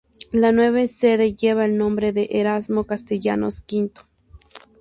[0.31, 4.01] La nueva sede lleva el nombre de Erasmo Castellanos Quinto.